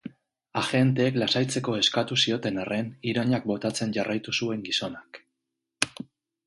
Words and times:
Agenteek 0.61 1.19
lasaitzeko 1.23 1.75
eskatu 1.81 2.17
zioten 2.23 2.57
arren, 2.63 2.89
irainak 3.13 3.47
botatzen 3.53 3.95
jarraitu 4.01 4.35
zuen 4.43 4.67
gizonak. 4.71 5.23